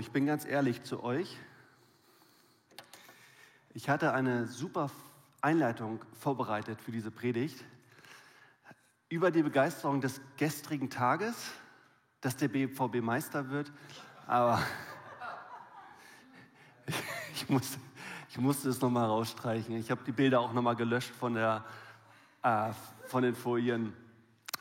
[0.00, 1.36] ich bin ganz ehrlich zu euch.
[3.74, 4.90] Ich hatte eine super
[5.42, 7.62] Einleitung vorbereitet für diese Predigt
[9.10, 11.50] über die Begeisterung des gestrigen Tages,
[12.22, 13.70] dass der BVB Meister wird.
[14.26, 14.62] Aber
[17.34, 17.78] ich musste,
[18.30, 19.76] ich musste es nochmal rausstreichen.
[19.76, 21.62] Ich habe die Bilder auch nochmal gelöscht von, der,
[22.42, 22.72] äh,
[23.06, 23.92] von den Folien.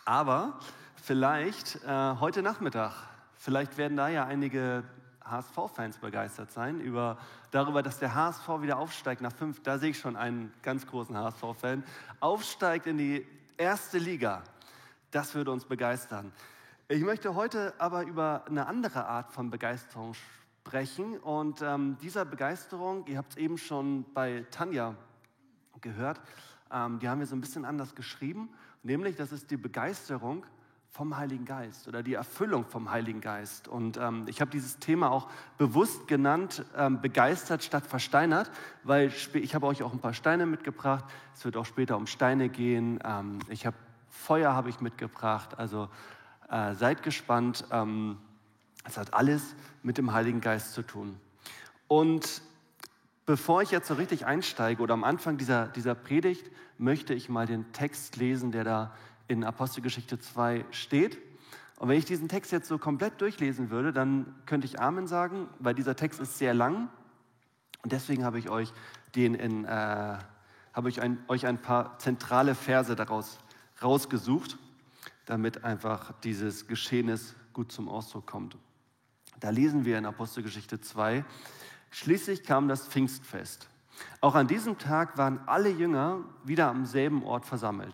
[0.03, 0.59] Aber
[1.01, 2.91] vielleicht äh, heute Nachmittag,
[3.37, 4.83] vielleicht werden da ja einige
[5.29, 7.17] HSV-Fans begeistert sein über,
[7.51, 11.17] darüber, dass der HSV wieder aufsteigt nach fünf, da sehe ich schon einen ganz großen
[11.17, 11.83] HSV-Fan,
[12.19, 14.43] aufsteigt in die erste Liga.
[15.11, 16.31] Das würde uns begeistern.
[16.87, 20.15] Ich möchte heute aber über eine andere Art von Begeisterung
[20.63, 21.17] sprechen.
[21.19, 24.95] Und ähm, dieser Begeisterung, ihr habt es eben schon bei Tanja
[25.81, 26.19] gehört,
[26.71, 28.49] ähm, die haben wir so ein bisschen anders geschrieben.
[28.83, 30.45] Nämlich, das ist die Begeisterung
[30.91, 33.67] vom Heiligen Geist oder die Erfüllung vom Heiligen Geist.
[33.67, 38.51] Und ähm, ich habe dieses Thema auch bewusst genannt, ähm, begeistert statt versteinert,
[38.83, 41.05] weil ich habe euch auch ein paar Steine mitgebracht.
[41.35, 42.99] Es wird auch später um Steine gehen.
[43.03, 43.77] Ähm, ich habe
[44.09, 45.57] Feuer habe ich mitgebracht.
[45.57, 45.89] Also
[46.49, 47.65] äh, seid gespannt.
[47.71, 48.17] Ähm,
[48.83, 51.19] es hat alles mit dem Heiligen Geist zu tun.
[51.87, 52.41] Und
[53.25, 57.45] bevor ich jetzt so richtig einsteige oder am Anfang dieser, dieser Predigt, möchte ich mal
[57.45, 58.95] den Text lesen, der da
[59.29, 61.17] in Apostelgeschichte 2 steht.
[61.77, 65.47] Und wenn ich diesen Text jetzt so komplett durchlesen würde, dann könnte ich Amen sagen,
[65.59, 66.89] weil dieser Text ist sehr lang.
[67.83, 68.73] Und deswegen habe ich euch,
[69.15, 70.17] den in, äh,
[70.73, 73.39] habe ich ein, euch ein paar zentrale Verse daraus
[73.81, 74.57] rausgesucht,
[75.25, 78.57] damit einfach dieses Geschehnis gut zum Ausdruck kommt.
[79.39, 81.23] Da lesen wir in Apostelgeschichte 2,
[81.91, 83.69] schließlich kam das Pfingstfest.
[84.21, 87.93] Auch an diesem Tag waren alle Jünger wieder am selben Ort versammelt.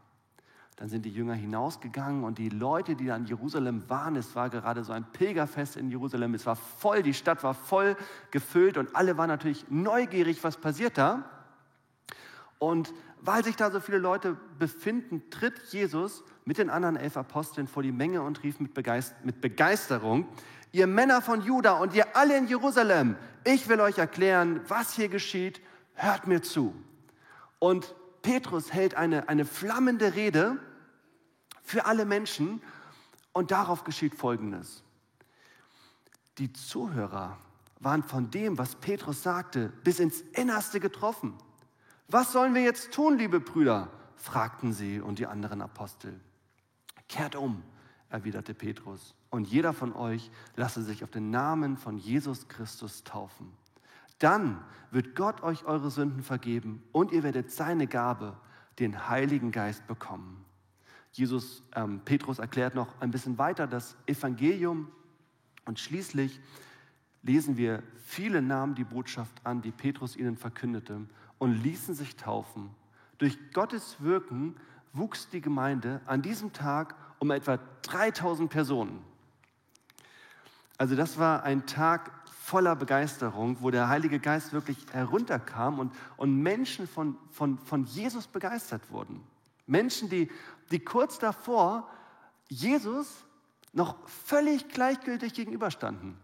[0.81, 4.49] Dann sind die Jünger hinausgegangen und die Leute, die da in Jerusalem waren, es war
[4.49, 7.95] gerade so ein Pilgerfest in Jerusalem, es war voll, die Stadt war voll
[8.31, 11.23] gefüllt und alle waren natürlich neugierig, was passiert da.
[12.57, 17.67] Und weil sich da so viele Leute befinden, tritt Jesus mit den anderen elf Aposteln
[17.67, 20.25] vor die Menge und rief mit, Begeisterung,
[20.71, 25.09] ihr Männer von Juda und ihr alle in Jerusalem, ich will euch erklären, was hier
[25.09, 25.61] geschieht,
[25.93, 26.73] hört mir zu.
[27.59, 27.93] Und
[28.23, 30.57] Petrus hält eine, eine flammende Rede
[31.63, 32.61] für alle Menschen
[33.33, 34.83] und darauf geschieht Folgendes.
[36.37, 37.37] Die Zuhörer
[37.79, 41.33] waren von dem, was Petrus sagte, bis ins Innerste getroffen.
[42.07, 43.89] Was sollen wir jetzt tun, liebe Brüder?
[44.15, 46.19] fragten sie und die anderen Apostel.
[47.09, 47.63] Kehrt um,
[48.09, 53.51] erwiderte Petrus, und jeder von euch lasse sich auf den Namen von Jesus Christus taufen.
[54.19, 58.37] Dann wird Gott euch eure Sünden vergeben und ihr werdet seine Gabe,
[58.77, 60.45] den Heiligen Geist, bekommen.
[61.11, 64.89] Jesus, ähm, Petrus erklärt noch ein bisschen weiter das Evangelium
[65.65, 66.39] und schließlich
[67.23, 71.01] lesen wir, viele nahmen die Botschaft an, die Petrus ihnen verkündete
[71.37, 72.69] und ließen sich taufen.
[73.17, 74.55] Durch Gottes Wirken
[74.93, 78.99] wuchs die Gemeinde an diesem Tag um etwa 3000 Personen.
[80.77, 86.41] Also das war ein Tag voller Begeisterung, wo der Heilige Geist wirklich herunterkam und, und
[86.41, 89.21] Menschen von, von, von Jesus begeistert wurden.
[89.71, 90.29] Menschen, die,
[90.69, 91.89] die kurz davor
[92.49, 93.25] Jesus
[93.73, 96.17] noch völlig gleichgültig gegenüberstanden.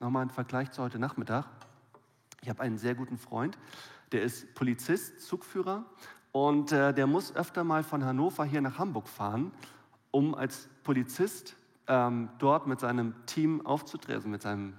[0.00, 1.46] Nochmal ein Vergleich zu heute Nachmittag.
[2.42, 3.56] Ich habe einen sehr guten Freund,
[4.12, 5.84] der ist Polizist, Zugführer
[6.32, 9.52] und äh, der muss öfter mal von Hannover hier nach Hamburg fahren,
[10.10, 11.56] um als Polizist
[11.86, 14.74] ähm, dort mit seinem Team aufzutreten, also mit, seinem,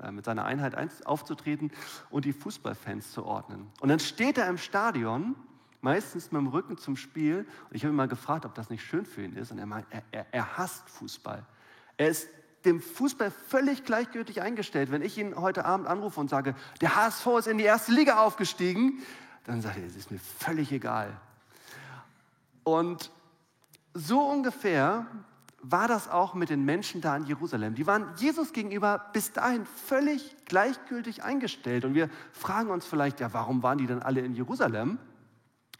[0.00, 0.76] äh, mit seiner Einheit
[1.06, 1.72] aufzutreten
[2.08, 3.68] und die Fußballfans zu ordnen.
[3.80, 5.34] Und dann steht er im Stadion,
[5.82, 8.84] meistens mit dem Rücken zum Spiel, und ich habe ihn mal gefragt, ob das nicht
[8.84, 11.44] schön für ihn ist, und er meint, er, er, er hasst Fußball.
[11.98, 12.28] Er ist
[12.64, 14.90] dem Fußball völlig gleichgültig eingestellt.
[14.90, 18.22] Wenn ich ihn heute Abend anrufe und sage, der HSV ist in die erste Liga
[18.22, 19.02] aufgestiegen,
[19.44, 21.20] dann sagt er, es ist mir völlig egal.
[22.62, 23.10] Und
[23.92, 25.06] so ungefähr
[25.62, 27.74] war das auch mit den Menschen da in Jerusalem.
[27.74, 31.84] Die waren Jesus gegenüber bis dahin völlig gleichgültig eingestellt.
[31.84, 34.98] Und wir fragen uns vielleicht, ja, warum waren die denn alle in Jerusalem?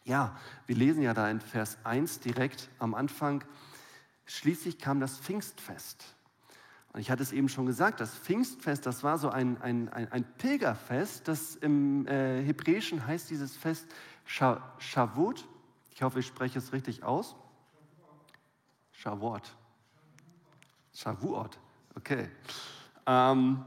[0.05, 3.45] Ja, wir lesen ja da in Vers 1 direkt am Anfang,
[4.27, 6.05] schließlich kam das Pfingstfest.
[6.93, 10.11] Und ich hatte es eben schon gesagt, das Pfingstfest, das war so ein, ein, ein,
[10.13, 11.27] ein Pilgerfest.
[11.27, 13.87] Das im äh, Hebräischen heißt dieses Fest
[14.27, 15.47] Shavuot.
[15.91, 17.35] Ich hoffe, ich spreche es richtig aus.
[18.93, 19.57] Shavuot.
[20.95, 21.59] Shavuot,
[21.97, 22.29] okay.
[23.07, 23.65] Ähm,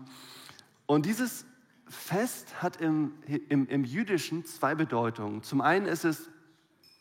[0.85, 1.45] und dieses
[1.95, 3.13] Fest hat im,
[3.49, 5.41] im, im Jüdischen zwei Bedeutungen.
[5.43, 6.29] Zum einen ist es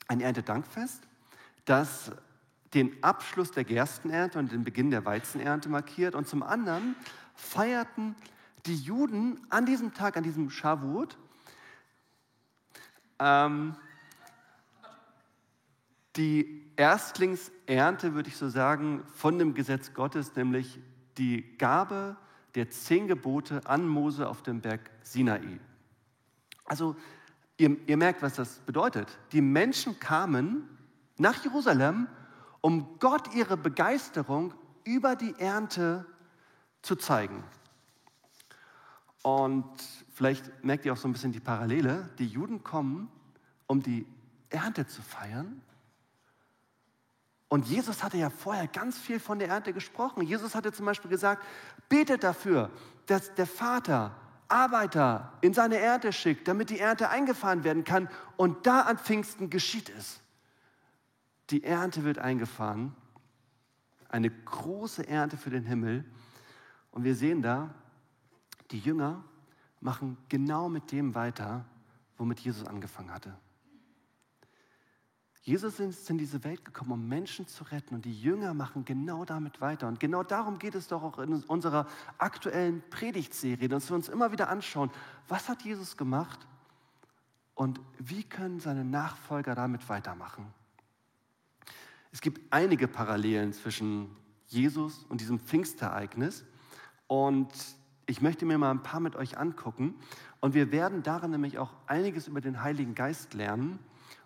[0.09, 1.03] ein Erntedankfest,
[1.65, 2.13] das
[2.73, 6.15] den Abschluss der Gerstenernte und den Beginn der Weizenernte markiert.
[6.15, 6.97] Und zum anderen
[7.35, 8.17] feierten
[8.67, 11.17] die Juden an diesem Tag, an diesem Shavuot,
[13.19, 13.77] ähm,
[16.17, 20.81] die Erstlingsernte, würde ich so sagen, von dem Gesetz Gottes, nämlich
[21.19, 22.17] die Gabe
[22.55, 25.59] der zehn Gebote an Mose auf dem Berg Sinai.
[26.65, 26.97] Also
[27.57, 29.19] ihr, ihr merkt, was das bedeutet.
[29.33, 30.69] Die Menschen kamen
[31.19, 32.07] nach Jerusalem,
[32.61, 34.55] um Gott ihre Begeisterung
[34.85, 36.07] über die Ernte
[36.83, 37.43] zu zeigen.
[39.23, 39.65] Und
[40.13, 42.11] vielleicht merkt ihr auch so ein bisschen die Parallele.
[42.19, 43.11] Die Juden kommen,
[43.67, 44.07] um die
[44.51, 45.63] Ernte zu feiern.
[47.55, 50.23] Und Jesus hatte ja vorher ganz viel von der Ernte gesprochen.
[50.23, 51.47] Jesus hatte zum Beispiel gesagt,
[51.89, 52.69] betet dafür,
[53.07, 54.11] dass der Vater
[54.49, 58.09] Arbeiter in seine Ernte schickt, damit die Ernte eingefahren werden kann.
[58.37, 60.21] Und da an Pfingsten geschieht es.
[61.51, 62.93] Die Ernte wird eingefahren.
[64.09, 66.05] Eine große Ernte für den Himmel.
[66.91, 67.73] Und wir sehen da,
[68.73, 69.23] die Jünger
[69.79, 71.65] machen genau mit dem weiter,
[72.19, 73.33] womit Jesus angefangen hatte.
[75.45, 79.27] Jesus ist in diese Welt gekommen, um Menschen zu retten und die Jünger machen genau
[79.27, 79.87] damit weiter.
[79.89, 81.87] Und genau darum geht es doch auch in unserer
[82.17, 84.91] aktuellen Predigtserie, dass wir uns immer wieder anschauen,
[85.29, 86.39] was hat Jesus gemacht
[87.55, 90.47] und wie können seine Nachfolger damit weitermachen.
[92.11, 96.43] Es gibt einige Parallelen zwischen Jesus und diesem Pfingstereignis
[97.07, 97.53] und
[98.07, 99.95] ich möchte mir mal ein paar mit euch angucken
[100.41, 103.79] und wir werden darin nämlich auch einiges über den Heiligen Geist lernen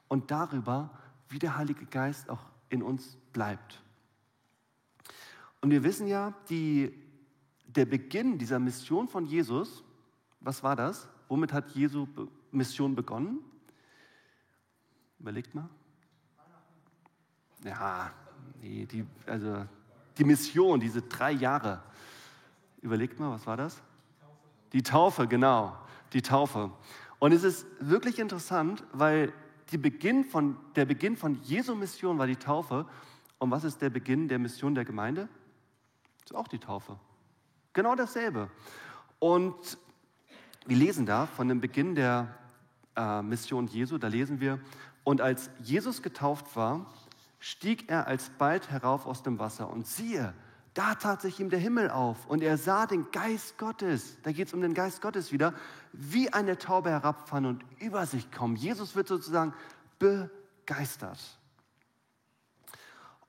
[0.06, 0.90] und darüber,
[1.28, 3.82] wie der Heilige Geist auch in uns bleibt.
[5.60, 6.92] Und wir wissen ja, die,
[7.66, 9.82] der Beginn dieser Mission von Jesus,
[10.40, 11.08] was war das?
[11.28, 12.06] Womit hat Jesu
[12.52, 13.40] Mission begonnen?
[15.18, 15.68] Überlegt mal.
[17.64, 18.12] Ja,
[18.62, 19.66] nee, die, also
[20.16, 21.82] die Mission, diese drei Jahre.
[22.80, 23.82] Überlegt mal, was war das?
[24.72, 25.76] Die Taufe, genau,
[26.12, 26.70] die Taufe.
[27.18, 29.32] Und es ist wirklich interessant, weil
[29.76, 32.86] Beginn von, der Beginn von Jesu Mission war die Taufe.
[33.38, 35.28] Und was ist der Beginn der Mission der Gemeinde?
[36.20, 36.98] Das ist auch die Taufe.
[37.74, 38.48] Genau dasselbe.
[39.18, 39.76] Und
[40.66, 42.34] wir lesen da von dem Beginn der
[42.96, 44.58] äh, Mission Jesu, da lesen wir,
[45.04, 46.86] und als Jesus getauft war,
[47.38, 49.70] stieg er alsbald herauf aus dem Wasser.
[49.70, 50.34] Und siehe,
[50.78, 54.46] da tat sich ihm der Himmel auf und er sah den Geist Gottes, da geht
[54.46, 55.52] es um den Geist Gottes wieder,
[55.92, 58.54] wie eine Taube herabfahren und über sich kommen.
[58.54, 59.54] Jesus wird sozusagen
[59.98, 61.18] begeistert.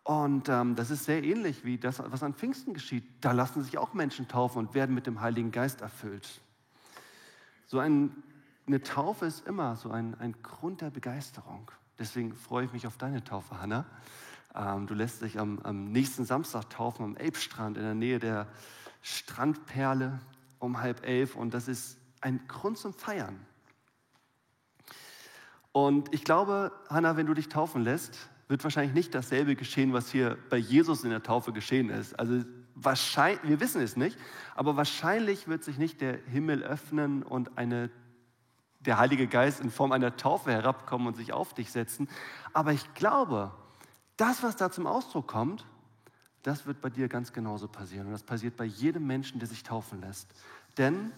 [0.03, 3.03] Und ähm, das ist sehr ähnlich wie das, was an Pfingsten geschieht.
[3.21, 6.41] Da lassen sich auch Menschen taufen und werden mit dem Heiligen Geist erfüllt.
[7.65, 8.11] So ein,
[8.67, 11.71] eine Taufe ist immer so ein, ein Grund der Begeisterung.
[11.97, 13.85] Deswegen freue ich mich auf deine Taufe, Hannah.
[14.55, 18.47] Ähm, du lässt dich am, am, nächsten Samstag taufen am Elbstrand in der Nähe der
[19.01, 20.19] Strandperle
[20.59, 21.35] um halb elf.
[21.35, 23.39] Und das ist ein Grund zum Feiern.
[25.71, 30.11] Und ich glaube, Hannah, wenn du dich taufen lässt, wird wahrscheinlich nicht dasselbe geschehen, was
[30.11, 32.17] hier bei Jesus in der Taufe geschehen ist.
[32.19, 34.17] Also wahrscheinlich, wir wissen es nicht,
[34.55, 37.91] aber wahrscheinlich wird sich nicht der Himmel öffnen und eine,
[38.79, 42.09] der Heilige Geist in Form einer Taufe herabkommen und sich auf dich setzen.
[42.53, 43.51] Aber ich glaube,
[44.19, 45.65] das, was da zum Ausdruck kommt,
[46.43, 48.07] das wird bei dir ganz genauso passieren.
[48.07, 50.29] Und das passiert bei jedem Menschen, der sich taufen lässt.
[50.77, 51.11] Denn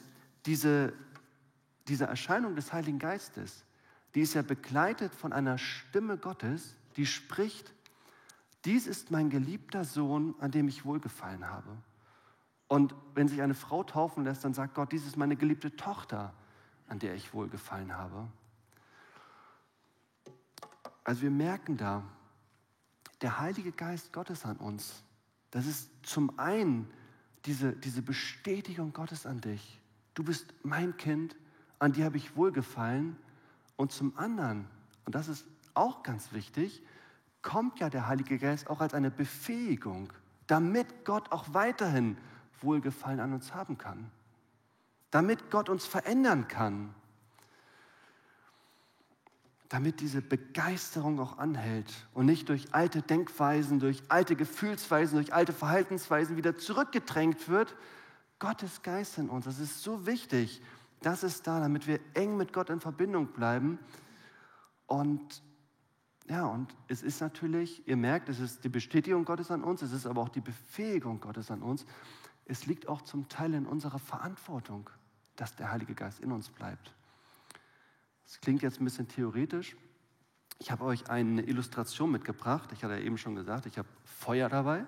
[0.45, 0.93] diese,
[1.87, 3.63] diese Erscheinung des Heiligen Geistes,
[4.13, 7.73] die ist ja begleitet von einer Stimme Gottes, die spricht,
[8.65, 11.69] dies ist mein geliebter Sohn, an dem ich wohlgefallen habe.
[12.67, 16.33] Und wenn sich eine Frau taufen lässt, dann sagt Gott, dies ist meine geliebte Tochter,
[16.87, 18.27] an der ich wohlgefallen habe.
[21.03, 22.03] Also wir merken da,
[23.21, 25.03] der Heilige Geist Gottes an uns,
[25.51, 26.89] das ist zum einen
[27.45, 29.79] diese, diese Bestätigung Gottes an dich.
[30.13, 31.35] Du bist mein Kind,
[31.79, 33.17] an dir habe ich wohlgefallen.
[33.75, 34.67] Und zum anderen,
[35.05, 36.83] und das ist auch ganz wichtig,
[37.41, 40.13] kommt ja der Heilige Geist auch als eine Befähigung,
[40.47, 42.17] damit Gott auch weiterhin
[42.61, 44.11] Wohlgefallen an uns haben kann.
[45.09, 46.93] Damit Gott uns verändern kann.
[49.71, 55.53] Damit diese Begeisterung auch anhält und nicht durch alte Denkweisen, durch alte Gefühlsweisen, durch alte
[55.53, 57.73] Verhaltensweisen wieder zurückgedrängt wird.
[58.37, 60.61] Gottes Geist in uns, das ist so wichtig.
[60.99, 63.79] Das ist da, damit wir eng mit Gott in Verbindung bleiben.
[64.87, 65.41] Und
[66.27, 69.93] ja, und es ist natürlich, ihr merkt, es ist die Bestätigung Gottes an uns, es
[69.93, 71.85] ist aber auch die Befähigung Gottes an uns.
[72.43, 74.89] Es liegt auch zum Teil in unserer Verantwortung,
[75.37, 76.93] dass der Heilige Geist in uns bleibt.
[78.31, 79.75] Das klingt jetzt ein bisschen theoretisch.
[80.57, 82.69] Ich habe euch eine Illustration mitgebracht.
[82.71, 84.85] Ich hatte ja eben schon gesagt, ich habe Feuer dabei.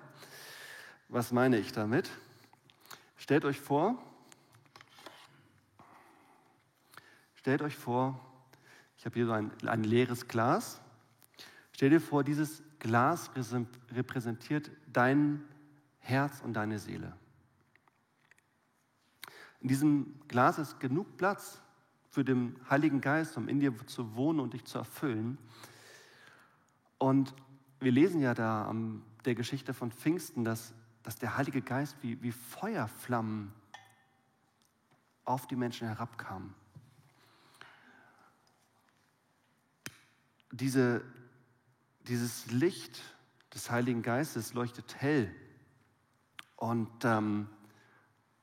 [1.08, 2.10] Was meine ich damit?
[3.18, 4.02] Stellt euch vor,
[7.34, 8.18] stellt euch vor,
[8.96, 10.80] ich habe hier so ein, ein leeres Glas.
[11.72, 13.30] Stell dir vor, dieses Glas
[13.92, 15.44] repräsentiert dein
[15.98, 17.14] Herz und deine Seele.
[19.60, 21.60] In diesem Glas ist genug Platz
[22.14, 25.36] für den Heiligen Geist, um in dir zu wohnen und dich zu erfüllen.
[26.96, 27.34] Und
[27.80, 32.22] wir lesen ja da an der Geschichte von Pfingsten, dass, dass der Heilige Geist wie,
[32.22, 33.52] wie Feuerflammen
[35.24, 36.54] auf die Menschen herabkam.
[40.52, 41.02] Diese,
[42.06, 43.02] dieses Licht
[43.54, 45.34] des Heiligen Geistes leuchtet hell
[46.54, 47.48] und, ähm,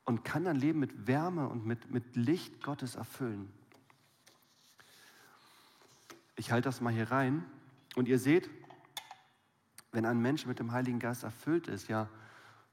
[0.04, 3.50] und kann dein Leben mit Wärme und mit, mit Licht Gottes erfüllen.
[6.42, 7.44] Ich halte das mal hier rein.
[7.94, 8.50] Und ihr seht,
[9.92, 12.08] wenn ein Mensch mit dem Heiligen Geist erfüllt ist, ja,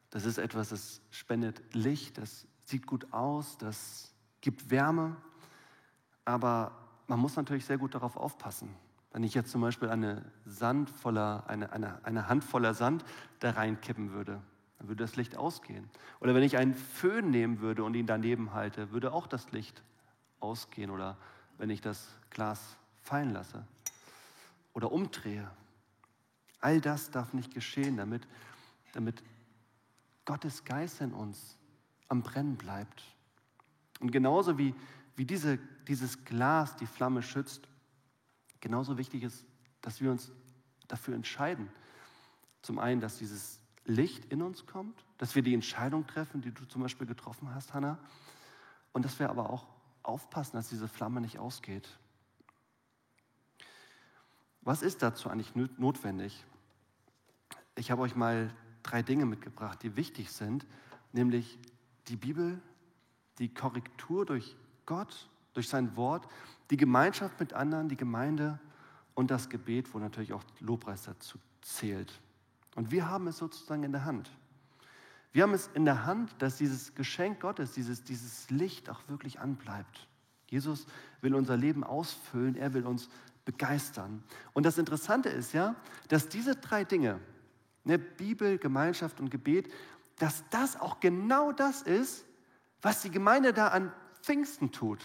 [0.09, 4.11] das ist etwas, das spendet Licht, das sieht gut aus, das
[4.41, 5.17] gibt Wärme,
[6.25, 6.71] aber
[7.05, 8.75] man muss natürlich sehr gut darauf aufpassen.
[9.11, 13.05] Wenn ich jetzt zum Beispiel eine, Sand voller, eine, eine, eine Hand voller Sand
[13.38, 14.41] da reinkippen würde,
[14.79, 15.88] dann würde das Licht ausgehen.
[16.21, 19.83] Oder wenn ich einen Föhn nehmen würde und ihn daneben halte, würde auch das Licht
[20.39, 20.89] ausgehen.
[20.89, 21.17] Oder
[21.59, 23.65] wenn ich das Glas fallen lasse
[24.73, 25.49] oder umdrehe.
[26.61, 28.27] All das darf nicht geschehen, damit,
[28.93, 29.23] damit
[30.25, 31.57] Gottes Geist in uns
[32.07, 33.03] am Brennen bleibt.
[33.99, 34.75] Und genauso wie,
[35.15, 37.67] wie diese, dieses Glas die Flamme schützt,
[38.61, 39.43] genauso wichtig ist,
[39.81, 40.31] dass wir uns
[40.87, 41.69] dafür entscheiden.
[42.61, 46.65] Zum einen, dass dieses Licht in uns kommt, dass wir die Entscheidung treffen, die du
[46.65, 47.97] zum Beispiel getroffen hast, Hannah,
[48.91, 49.65] und dass wir aber auch
[50.03, 51.89] aufpassen, dass diese Flamme nicht ausgeht.
[54.61, 56.45] Was ist dazu eigentlich notwendig?
[57.75, 60.65] Ich habe euch mal drei Dinge mitgebracht, die wichtig sind,
[61.13, 61.57] nämlich
[62.07, 62.61] die Bibel,
[63.37, 66.27] die Korrektur durch Gott, durch sein Wort,
[66.71, 68.59] die Gemeinschaft mit anderen, die Gemeinde
[69.15, 72.19] und das Gebet, wo natürlich auch Lobpreis dazu zählt.
[72.75, 74.31] Und wir haben es sozusagen in der Hand.
[75.31, 79.39] Wir haben es in der Hand, dass dieses Geschenk Gottes, dieses, dieses Licht auch wirklich
[79.39, 80.07] anbleibt.
[80.47, 80.87] Jesus
[81.21, 83.09] will unser Leben ausfüllen, er will uns
[83.50, 84.24] begeistern.
[84.53, 85.75] Und das Interessante ist ja,
[86.08, 87.20] dass diese drei Dinge,
[87.84, 89.74] ne, Bibel, Gemeinschaft und Gebet,
[90.20, 92.25] dass das auch genau das ist,
[92.84, 93.91] was die Gemeinde da an
[94.22, 95.03] Pfingsten tut.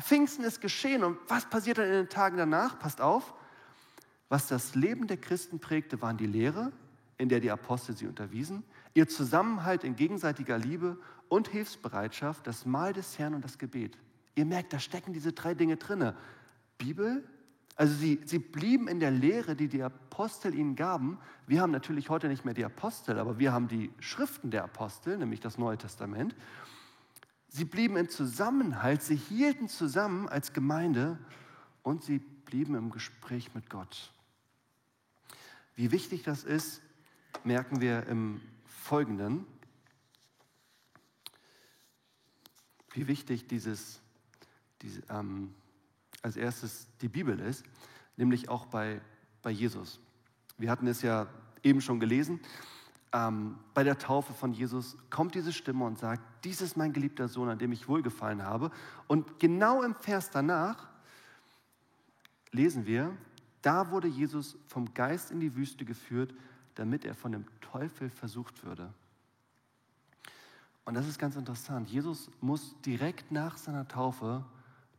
[0.00, 2.78] Pfingsten ist geschehen und was passiert dann in den Tagen danach?
[2.78, 3.34] Passt auf,
[4.28, 6.70] was das Leben der Christen prägte, waren die Lehre,
[7.16, 8.62] in der die Apostel sie unterwiesen,
[8.94, 10.96] ihr Zusammenhalt in gegenseitiger Liebe
[11.28, 13.98] und Hilfsbereitschaft, das Mahl des Herrn und das Gebet.
[14.36, 16.14] Ihr merkt, da stecken diese drei Dinge drinne.
[16.78, 17.24] Bibel,
[17.78, 21.16] also sie, sie blieben in der Lehre, die die Apostel ihnen gaben.
[21.46, 25.16] Wir haben natürlich heute nicht mehr die Apostel, aber wir haben die Schriften der Apostel,
[25.16, 26.34] nämlich das Neue Testament.
[27.46, 31.20] Sie blieben im Zusammenhalt, sie hielten zusammen als Gemeinde
[31.84, 34.12] und sie blieben im Gespräch mit Gott.
[35.76, 36.82] Wie wichtig das ist,
[37.44, 39.46] merken wir im Folgenden.
[42.90, 44.00] Wie wichtig dieses,
[44.82, 45.54] diese, ähm,
[46.22, 47.64] als erstes die Bibel ist,
[48.16, 49.00] nämlich auch bei,
[49.42, 50.00] bei Jesus.
[50.56, 51.28] Wir hatten es ja
[51.62, 52.40] eben schon gelesen.
[53.12, 57.28] Ähm, bei der Taufe von Jesus kommt diese Stimme und sagt, dies ist mein geliebter
[57.28, 58.70] Sohn, an dem ich wohlgefallen habe.
[59.06, 60.88] Und genau im Vers danach
[62.52, 63.16] lesen wir,
[63.62, 66.34] da wurde Jesus vom Geist in die Wüste geführt,
[66.74, 68.92] damit er von dem Teufel versucht würde.
[70.84, 71.88] Und das ist ganz interessant.
[71.88, 74.44] Jesus muss direkt nach seiner Taufe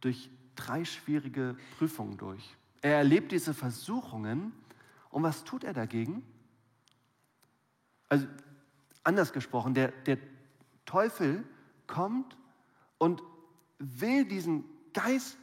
[0.02, 0.30] durch
[0.60, 2.56] drei schwierige Prüfungen durch.
[2.82, 4.54] Er erlebt diese Versuchungen
[5.10, 6.24] und was tut er dagegen?
[8.10, 8.28] Also
[9.04, 10.18] anders gesprochen, der, der
[10.86, 11.44] Teufel
[11.88, 12.38] kommt
[12.98, 13.22] und
[13.80, 15.38] will diesen Geist,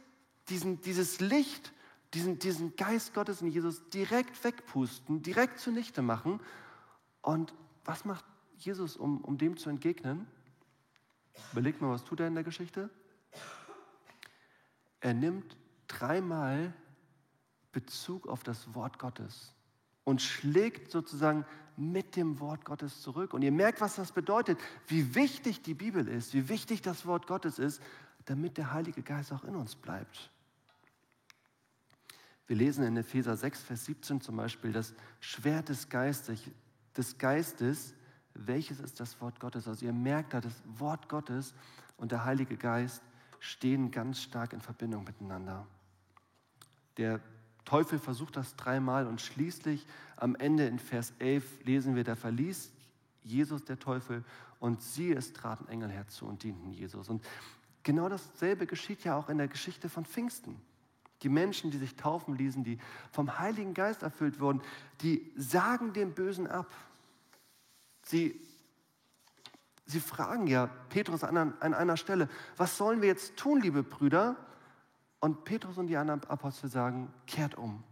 [0.49, 1.73] diesen, dieses Licht,
[2.13, 6.39] diesen, diesen Geist Gottes in Jesus direkt wegpusten, direkt zunichte machen.
[7.21, 8.25] Und was macht
[8.57, 10.27] Jesus, um, um dem zu entgegnen?
[11.51, 12.89] Überlegt mal, was tut er in der Geschichte?
[14.99, 16.73] Er nimmt dreimal
[17.71, 19.53] Bezug auf das Wort Gottes
[20.03, 23.33] und schlägt sozusagen mit dem Wort Gottes zurück.
[23.33, 27.27] Und ihr merkt, was das bedeutet, wie wichtig die Bibel ist, wie wichtig das Wort
[27.27, 27.81] Gottes ist,
[28.25, 30.31] damit der Heilige Geist auch in uns bleibt.
[32.47, 36.41] Wir lesen in Epheser 6, Vers 17 zum Beispiel, das Schwert des Geistes,
[36.95, 37.93] des Geistes,
[38.33, 39.67] welches ist das Wort Gottes?
[39.67, 41.53] Also ihr merkt da, das Wort Gottes
[41.97, 43.03] und der Heilige Geist
[43.39, 45.65] stehen ganz stark in Verbindung miteinander.
[46.97, 47.19] Der
[47.65, 52.71] Teufel versucht das dreimal und schließlich am Ende in Vers 11 lesen wir, da verließ
[53.23, 54.23] Jesus der Teufel
[54.59, 57.09] und siehe, es traten Engel herzu und dienten Jesus.
[57.09, 57.23] Und
[57.83, 60.59] genau dasselbe geschieht ja auch in der Geschichte von Pfingsten.
[61.23, 62.79] Die Menschen, die sich taufen ließen, die
[63.11, 64.61] vom Heiligen Geist erfüllt wurden,
[65.01, 66.71] die sagen dem Bösen ab.
[68.03, 68.39] Sie,
[69.87, 74.35] sie fragen ja Petrus an, an einer Stelle, was sollen wir jetzt tun, liebe Brüder?
[75.19, 77.83] Und Petrus und die anderen Apostel sagen, kehrt um.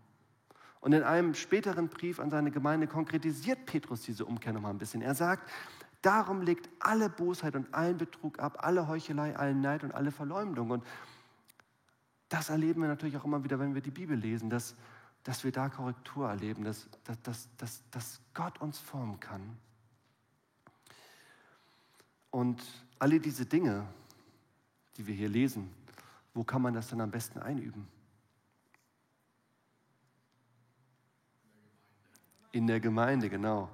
[0.80, 5.02] Und in einem späteren Brief an seine Gemeinde konkretisiert Petrus diese Umkehr nochmal ein bisschen.
[5.02, 5.50] Er sagt,
[6.04, 10.70] darum legt alle Bosheit und allen Betrug ab, alle Heuchelei, allen Neid und alle Verleumdung.
[10.70, 10.86] Und
[12.30, 14.76] das erleben wir natürlich auch immer wieder, wenn wir die Bibel lesen, dass,
[15.24, 19.58] dass wir da Korrektur erleben, dass, dass, dass, dass, dass Gott uns formen kann.
[22.36, 22.62] Und
[23.00, 23.88] alle diese Dinge,
[24.98, 25.70] die wir hier lesen,
[26.34, 27.88] wo kann man das dann am besten einüben?
[32.52, 33.70] In der Gemeinde, genau.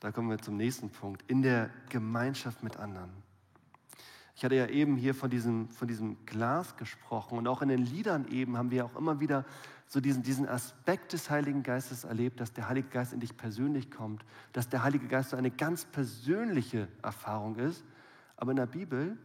[0.00, 1.24] Da kommen wir zum nächsten Punkt.
[1.30, 3.08] In der Gemeinschaft mit anderen.
[4.36, 7.86] Ich hatte ja eben hier von diesem, von diesem Glas gesprochen und auch in den
[7.86, 9.46] Liedern eben haben wir auch immer wieder
[9.86, 13.90] so diesen, diesen Aspekt des Heiligen Geistes erlebt, dass der Heilige Geist in dich persönlich
[13.90, 17.82] kommt, dass der Heilige Geist so eine ganz persönliche Erfahrung ist.
[18.36, 19.16] Aber in der Bibel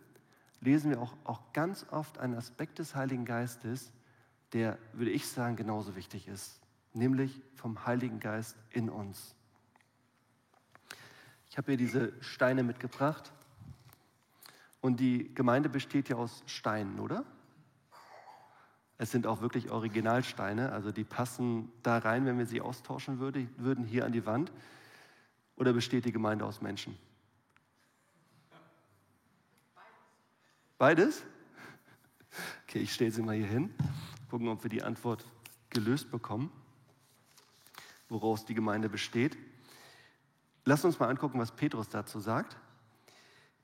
[0.61, 3.91] lesen wir auch, auch ganz oft einen Aspekt des Heiligen Geistes,
[4.53, 6.59] der, würde ich sagen, genauso wichtig ist,
[6.93, 9.35] nämlich vom Heiligen Geist in uns.
[11.49, 13.31] Ich habe hier diese Steine mitgebracht.
[14.81, 17.25] Und die Gemeinde besteht ja aus Steinen, oder?
[18.97, 23.47] Es sind auch wirklich Originalsteine, also die passen da rein, wenn wir sie austauschen würde,
[23.57, 24.51] würden, hier an die Wand.
[25.55, 26.97] Oder besteht die Gemeinde aus Menschen?
[30.79, 31.25] Beides?
[32.63, 33.73] Okay, ich stelle sie mal hier hin,
[34.29, 35.25] gucken, ob wir die Antwort
[35.69, 36.49] gelöst bekommen,
[38.07, 39.37] woraus die Gemeinde besteht.
[40.63, 42.55] Lass uns mal angucken, was Petrus dazu sagt.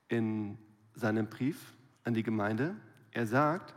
[0.10, 0.58] In
[0.94, 1.74] seinem Brief
[2.04, 2.76] an die Gemeinde.
[3.12, 3.74] Er sagt,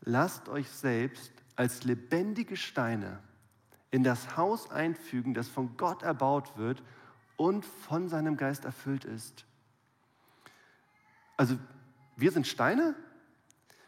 [0.00, 3.20] lasst euch selbst als lebendige Steine
[3.92, 6.82] in das Haus einfügen, das von Gott erbaut wird
[7.36, 9.44] und von seinem Geist erfüllt ist.
[11.36, 11.56] Also
[12.20, 12.94] wir sind Steine.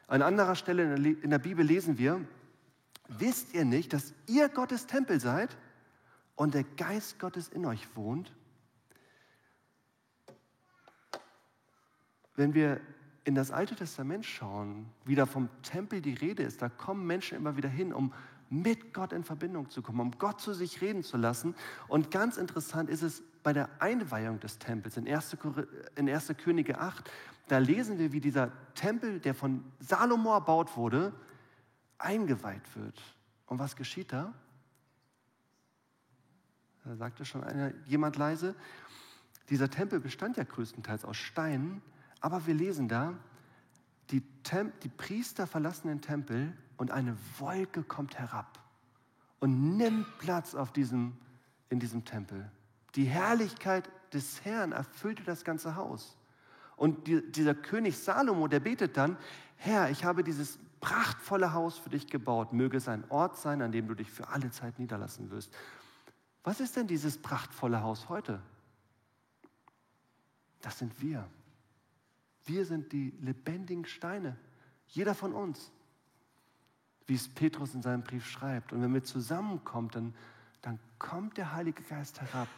[0.07, 2.21] An anderer Stelle in der Bibel lesen wir,
[3.09, 5.57] wisst ihr nicht, dass ihr Gottes Tempel seid
[6.35, 8.35] und der Geist Gottes in euch wohnt?
[12.35, 12.81] Wenn wir
[13.25, 17.37] in das Alte Testament schauen, wie da vom Tempel die Rede ist, da kommen Menschen
[17.37, 18.13] immer wieder hin, um
[18.53, 21.55] mit Gott in Verbindung zu kommen, um Gott zu sich reden zu lassen.
[21.89, 25.39] Und ganz interessant ist es bei der Einweihung des Tempels in 1.
[25.97, 26.35] In 1.
[26.37, 27.11] Könige 8,
[27.49, 31.15] da lesen wir, wie dieser Tempel, der von Salomo erbaut wurde,
[31.97, 33.03] eingeweiht wird.
[33.47, 34.35] Und was geschieht da?
[36.85, 38.55] Da sagte schon einer, jemand leise,
[39.49, 41.81] dieser Tempel bestand ja größtenteils aus Steinen,
[42.21, 43.15] aber wir lesen da,
[44.11, 44.23] die,
[44.83, 48.59] die Priester verlassen den Tempel und eine Wolke kommt herab
[49.39, 51.17] und nimmt Platz auf diesem,
[51.69, 52.51] in diesem Tempel.
[52.97, 56.17] Die Herrlichkeit des Herrn erfüllte das ganze Haus.
[56.75, 59.17] Und die, dieser König Salomo, der betet dann,
[59.55, 63.71] Herr, ich habe dieses prachtvolle Haus für dich gebaut, möge es ein Ort sein, an
[63.71, 65.55] dem du dich für alle Zeit niederlassen wirst.
[66.43, 68.43] Was ist denn dieses prachtvolle Haus heute?
[70.63, 71.29] Das sind wir.
[72.45, 74.37] Wir sind die lebendigen Steine,
[74.89, 75.71] jeder von uns,
[77.07, 78.73] wie es Petrus in seinem Brief schreibt.
[78.73, 80.15] Und wenn wir zusammenkommen, dann,
[80.63, 82.49] dann kommt der Heilige Geist herab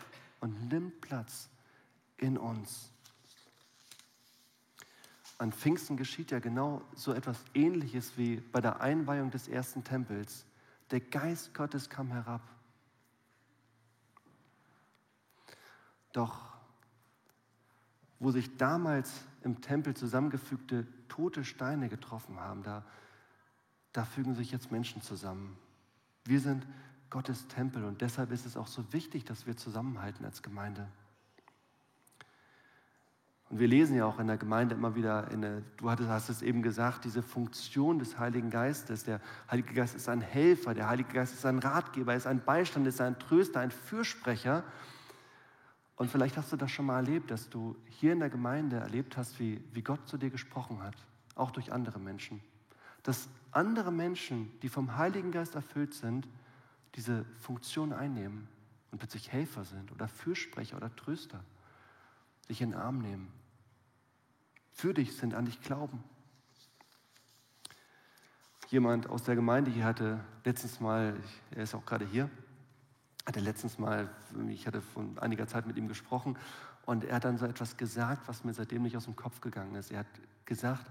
[0.41, 1.49] und nimmt Platz
[2.19, 2.91] in uns.
[5.39, 10.45] An Pfingsten geschieht ja genau so etwas Ähnliches wie bei der Einweihung des ersten Tempels.
[10.91, 12.43] Der Geist Gottes kam herab.
[16.13, 16.55] Doch
[18.21, 22.83] wo sich damals im Tempel zusammengefügte tote Steine getroffen haben, da,
[23.95, 25.57] da fügen sich jetzt Menschen zusammen.
[26.25, 26.67] Wir sind
[27.11, 30.89] Gottes Tempel und deshalb ist es auch so wichtig, dass wir zusammenhalten als Gemeinde.
[33.51, 36.63] Und wir lesen ja auch in der Gemeinde immer wieder, eine, du hast es eben
[36.63, 39.05] gesagt, diese Funktion des Heiligen Geistes.
[39.05, 42.89] Der Heilige Geist ist ein Helfer, der Heilige Geist ist ein Ratgeber, ist ein Beistand,
[42.89, 44.65] ist ein Tröster, ein Fürsprecher.
[45.95, 49.17] Und vielleicht hast du das schon mal erlebt, dass du hier in der Gemeinde erlebt
[49.17, 50.97] hast, wie, wie Gott zu dir gesprochen hat,
[51.37, 52.41] auch durch andere Menschen.
[53.05, 56.27] Dass andere Menschen, die vom Heiligen Geist erfüllt sind,
[56.97, 58.49] diese Funktion einnehmen
[58.91, 61.45] und plötzlich Helfer sind oder Fürsprecher oder Tröster,
[62.49, 63.33] dich in den Arm nehmen,
[64.73, 66.03] für dich sind, an dich glauben.
[68.69, 71.17] Jemand aus der Gemeinde hier hatte letztens mal,
[71.53, 72.29] er ist auch gerade hier,
[73.27, 74.11] hatte letztens mal,
[74.49, 76.37] ich hatte vor einiger Zeit mit ihm gesprochen
[76.87, 79.75] und er hat dann so etwas gesagt, was mir seitdem nicht aus dem Kopf gegangen
[79.75, 79.91] ist.
[79.91, 80.07] Er hat
[80.45, 80.87] gesagt,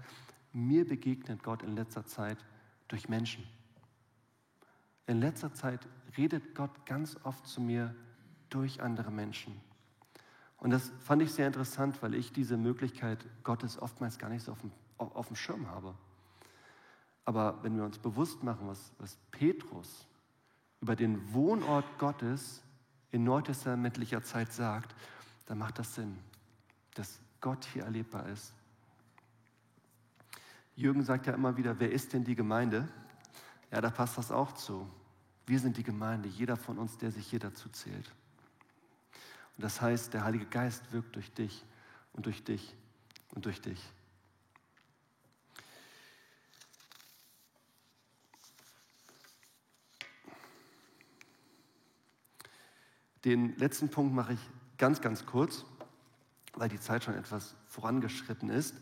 [0.54, 2.38] mir begegnet Gott in letzter Zeit
[2.88, 3.44] durch Menschen.
[5.06, 5.86] In letzter Zeit
[6.16, 7.94] redet Gott ganz oft zu mir
[8.48, 9.60] durch andere Menschen.
[10.58, 14.52] Und das fand ich sehr interessant, weil ich diese Möglichkeit Gottes oftmals gar nicht so
[14.52, 15.94] auf dem, auf dem Schirm habe.
[17.24, 20.06] Aber wenn wir uns bewusst machen, was, was Petrus
[20.80, 22.62] über den Wohnort Gottes
[23.10, 24.94] in neutestamentlicher Zeit sagt,
[25.46, 26.16] dann macht das Sinn,
[26.94, 28.54] dass Gott hier erlebbar ist.
[30.76, 32.88] Jürgen sagt ja immer wieder, wer ist denn die Gemeinde?
[33.70, 34.88] Ja, da passt das auch zu.
[35.46, 38.12] Wir sind die Gemeinde, jeder von uns, der sich hier dazu zählt.
[39.56, 41.64] Und das heißt, der Heilige Geist wirkt durch dich
[42.12, 42.74] und durch dich
[43.34, 43.80] und durch dich.
[53.24, 54.40] Den letzten Punkt mache ich
[54.76, 55.64] ganz, ganz kurz,
[56.54, 58.74] weil die Zeit schon etwas vorangeschritten ist.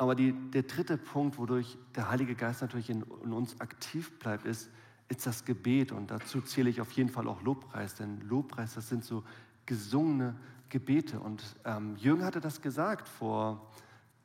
[0.00, 4.46] Aber die, der dritte Punkt, wodurch der Heilige Geist natürlich in, in, uns aktiv bleibt,
[4.46, 4.70] ist,
[5.10, 5.92] ist das Gebet.
[5.92, 9.24] Und dazu zähle ich auf jeden Fall auch Lobpreis, denn Lobpreis, das sind so
[9.66, 10.34] gesungene
[10.70, 11.20] Gebete.
[11.20, 13.70] Und ähm, Jürgen hatte das gesagt vor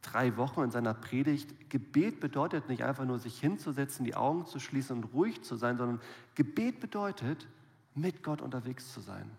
[0.01, 1.69] drei Wochen in seiner Predigt.
[1.69, 5.77] Gebet bedeutet nicht einfach nur, sich hinzusetzen, die Augen zu schließen und ruhig zu sein,
[5.77, 5.99] sondern
[6.35, 7.49] Gebet bedeutet,
[7.95, 9.29] mit Gott unterwegs zu sein.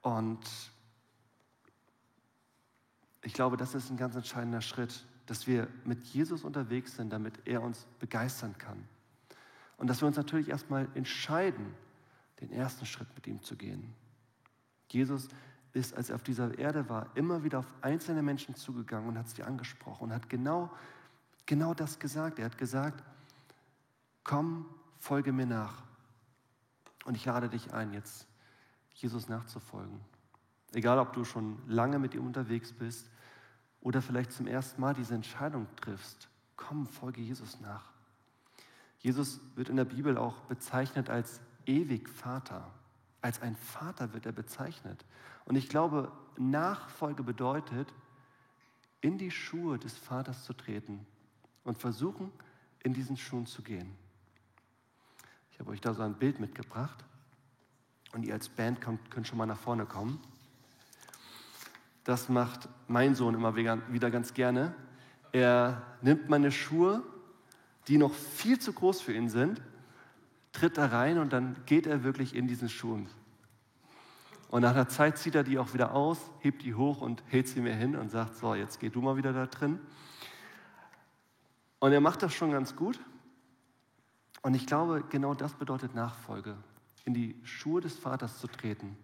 [0.00, 0.40] Und
[3.26, 7.34] ich glaube, das ist ein ganz entscheidender Schritt, dass wir mit Jesus unterwegs sind, damit
[7.44, 8.86] er uns begeistern kann.
[9.78, 11.74] Und dass wir uns natürlich erstmal entscheiden,
[12.40, 13.92] den ersten Schritt mit ihm zu gehen.
[14.90, 15.26] Jesus
[15.72, 19.28] ist, als er auf dieser Erde war, immer wieder auf einzelne Menschen zugegangen und hat
[19.28, 20.70] sie angesprochen und hat genau,
[21.46, 22.38] genau das gesagt.
[22.38, 23.02] Er hat gesagt,
[24.22, 24.66] komm,
[25.00, 25.82] folge mir nach.
[27.04, 28.28] Und ich lade dich ein, jetzt
[28.94, 29.98] Jesus nachzufolgen.
[30.74, 33.10] Egal, ob du schon lange mit ihm unterwegs bist
[33.86, 37.84] oder vielleicht zum ersten Mal diese Entscheidung triffst, komm, folge Jesus nach.
[38.98, 42.68] Jesus wird in der Bibel auch bezeichnet als ewig Vater.
[43.22, 45.04] Als ein Vater wird er bezeichnet.
[45.44, 47.94] Und ich glaube, Nachfolge bedeutet,
[49.02, 51.06] in die Schuhe des Vaters zu treten
[51.62, 52.32] und versuchen,
[52.82, 53.94] in diesen Schuhen zu gehen.
[55.52, 57.04] Ich habe euch da so ein Bild mitgebracht.
[58.12, 60.20] Und ihr als Band könnt, schon mal nach vorne kommen.
[62.06, 64.72] Das macht mein Sohn immer wieder ganz gerne.
[65.32, 67.02] Er nimmt meine Schuhe,
[67.88, 69.60] die noch viel zu groß für ihn sind,
[70.52, 73.08] tritt da rein und dann geht er wirklich in diesen Schuhen.
[74.50, 77.48] Und nach einer Zeit zieht er die auch wieder aus, hebt die hoch und hält
[77.48, 79.80] sie mir hin und sagt, so, jetzt geh du mal wieder da drin.
[81.80, 83.00] Und er macht das schon ganz gut.
[84.42, 86.56] Und ich glaube, genau das bedeutet Nachfolge,
[87.04, 88.96] in die Schuhe des Vaters zu treten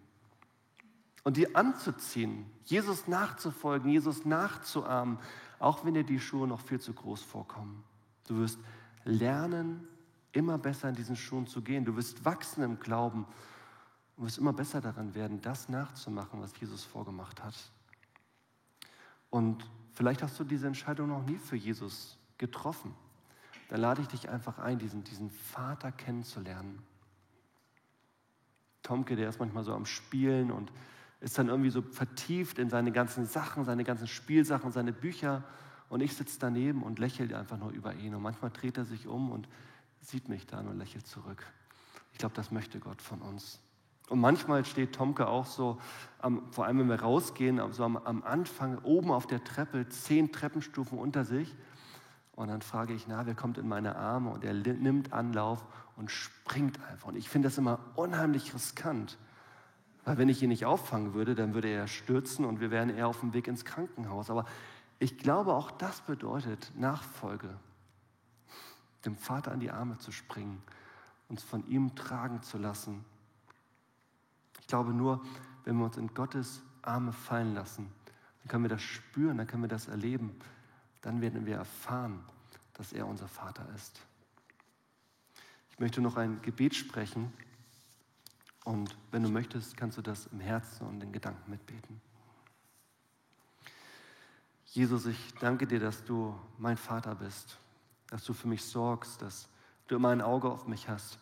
[1.23, 5.19] und die anzuziehen, Jesus nachzufolgen, Jesus nachzuahmen,
[5.59, 7.83] auch wenn dir die Schuhe noch viel zu groß vorkommen.
[8.27, 8.59] Du wirst
[9.05, 9.87] lernen,
[10.31, 11.85] immer besser in diesen Schuhen zu gehen.
[11.85, 13.25] Du wirst wachsen im Glauben
[14.17, 17.55] und wirst immer besser daran werden, das nachzumachen, was Jesus vorgemacht hat.
[19.29, 22.93] Und vielleicht hast du diese Entscheidung noch nie für Jesus getroffen
[23.73, 26.77] dann lade ich dich einfach ein, diesen, diesen Vater kennenzulernen.
[28.83, 30.71] Tomke, der ist manchmal so am Spielen und
[31.23, 35.43] ist dann irgendwie so vertieft in seine ganzen Sachen, seine ganzen Spielsachen, seine Bücher.
[35.89, 38.13] Und ich sitze daneben und lächle einfach nur über ihn.
[38.13, 39.47] Und manchmal dreht er sich um und
[40.01, 41.45] sieht mich dann und lächelt zurück.
[42.11, 43.59] Ich glaube, das möchte Gott von uns.
[44.09, 45.79] Und manchmal steht Tomke auch so,
[46.19, 50.31] am, vor allem wenn wir rausgehen, so am, am Anfang oben auf der Treppe, zehn
[50.31, 51.55] Treppenstufen unter sich
[52.35, 54.31] und dann frage ich, na, wer kommt in meine Arme?
[54.31, 55.63] Und er nimmt Anlauf
[55.95, 57.07] und springt einfach.
[57.07, 59.17] Und ich finde das immer unheimlich riskant.
[60.05, 63.07] Weil wenn ich ihn nicht auffangen würde, dann würde er stürzen und wir wären eher
[63.07, 64.29] auf dem Weg ins Krankenhaus.
[64.29, 64.45] Aber
[64.99, 67.49] ich glaube, auch das bedeutet Nachfolge.
[69.05, 70.61] Dem Vater an die Arme zu springen,
[71.29, 73.03] uns von ihm tragen zu lassen.
[74.59, 75.21] Ich glaube nur,
[75.65, 77.89] wenn wir uns in Gottes Arme fallen lassen,
[78.41, 80.35] dann können wir das spüren, dann können wir das erleben.
[81.01, 82.19] Dann werden wir erfahren,
[82.73, 84.01] dass er unser Vater ist.
[85.71, 87.31] Ich möchte noch ein Gebet sprechen
[88.63, 92.01] und wenn du möchtest, kannst du das im Herzen und in Gedanken mitbeten.
[94.65, 97.59] Jesus, ich danke dir, dass du mein Vater bist,
[98.07, 99.47] dass du für mich sorgst, dass
[99.87, 101.19] du immer ein Auge auf mich hast,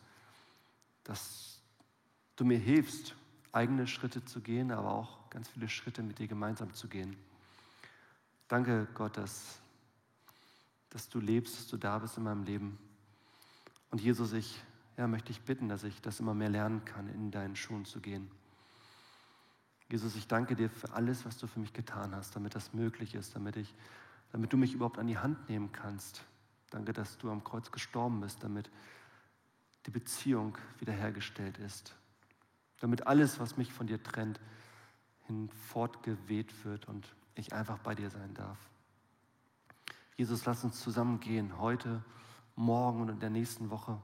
[1.04, 1.62] dass
[2.36, 3.16] du mir hilfst,
[3.52, 7.18] eigene Schritte zu gehen, aber auch ganz viele Schritte mit dir gemeinsam zu gehen.
[8.48, 9.60] Danke, Gott, dass,
[10.90, 12.78] dass du lebst, dass du da bist in meinem Leben.
[13.90, 14.62] Und Jesus, ich
[15.02, 18.00] ja, möchte ich bitten, dass ich das immer mehr lernen kann, in deinen Schuhen zu
[18.02, 18.30] gehen.
[19.90, 23.16] Jesus, ich danke dir für alles, was du für mich getan hast, damit das möglich
[23.16, 23.74] ist, damit, ich,
[24.32, 26.24] damit du mich überhaupt an die Hand nehmen kannst.
[26.70, 28.70] Danke, dass du am Kreuz gestorben bist, damit
[29.88, 31.96] die Beziehung wiederhergestellt ist.
[32.80, 34.40] Damit alles, was mich von dir trennt,
[35.26, 38.60] hinfortgeweht wird und ich einfach bei dir sein darf.
[40.16, 42.04] Jesus, lass uns zusammen gehen, heute,
[42.56, 44.00] morgen und in der nächsten Woche.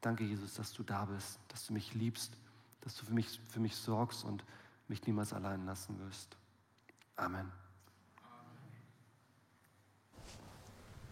[0.00, 2.32] Danke, Jesus, dass du da bist, dass du mich liebst,
[2.80, 4.44] dass du für mich, für mich sorgst und
[4.88, 6.36] mich niemals allein lassen wirst.
[7.16, 7.50] Amen.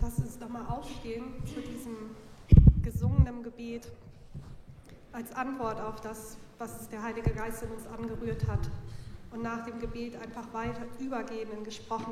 [0.01, 2.17] Lass uns nochmal aufstehen zu diesem
[2.83, 3.91] gesungenen Gebet
[5.13, 8.71] als Antwort auf das, was der Heilige Geist in uns angerührt hat.
[9.33, 12.07] Und nach dem Gebet einfach weiter übergehen in gesprochene